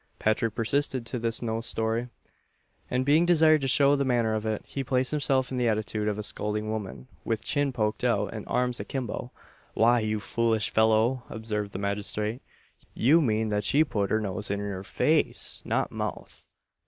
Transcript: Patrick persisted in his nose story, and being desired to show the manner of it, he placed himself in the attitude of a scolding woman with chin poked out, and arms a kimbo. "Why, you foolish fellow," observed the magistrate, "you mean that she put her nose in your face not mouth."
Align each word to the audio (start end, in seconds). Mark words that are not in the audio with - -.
Patrick 0.17 0.55
persisted 0.55 1.07
in 1.13 1.21
his 1.21 1.43
nose 1.43 1.67
story, 1.67 2.09
and 2.89 3.05
being 3.05 3.23
desired 3.23 3.61
to 3.61 3.67
show 3.67 3.95
the 3.95 4.03
manner 4.03 4.33
of 4.33 4.47
it, 4.47 4.63
he 4.65 4.83
placed 4.83 5.11
himself 5.11 5.51
in 5.51 5.59
the 5.59 5.67
attitude 5.67 6.07
of 6.07 6.17
a 6.17 6.23
scolding 6.23 6.71
woman 6.71 7.07
with 7.23 7.43
chin 7.43 7.71
poked 7.71 8.03
out, 8.03 8.33
and 8.33 8.47
arms 8.47 8.79
a 8.79 8.83
kimbo. 8.83 9.31
"Why, 9.75 9.99
you 9.99 10.19
foolish 10.19 10.71
fellow," 10.71 11.21
observed 11.29 11.71
the 11.71 11.77
magistrate, 11.77 12.41
"you 12.95 13.21
mean 13.21 13.49
that 13.49 13.63
she 13.63 13.83
put 13.83 14.09
her 14.09 14.19
nose 14.19 14.49
in 14.49 14.57
your 14.57 14.81
face 14.81 15.61
not 15.65 15.91
mouth." 15.91 16.47